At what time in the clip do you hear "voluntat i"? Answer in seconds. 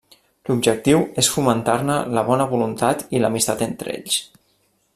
2.55-3.23